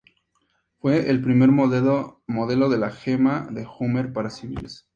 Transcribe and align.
Fue 0.79 1.11
el 1.11 1.21
primer 1.21 1.51
modelo 1.51 2.21
de 2.35 2.77
la 2.79 2.89
gama 3.05 3.47
de 3.51 3.67
Hummer 3.77 4.11
para 4.11 4.31
civiles. 4.31 4.87